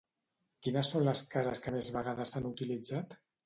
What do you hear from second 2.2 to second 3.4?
s'han utilitzat?